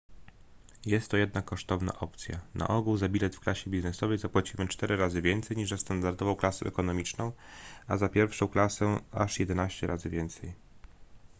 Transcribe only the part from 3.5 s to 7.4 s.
biznesowej zapłacimy cztery razy więcej niż za standardową klasę ekonomiczną